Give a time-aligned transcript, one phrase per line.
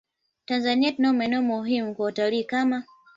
[0.45, 2.83] Tanzania tunayo maeneo muhimu kwa utalii kama